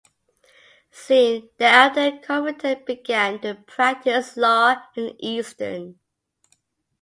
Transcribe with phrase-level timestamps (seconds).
[0.89, 5.99] Soon thereafter, Covington began to practice law in Easton.